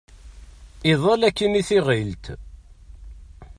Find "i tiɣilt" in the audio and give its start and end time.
1.61-2.25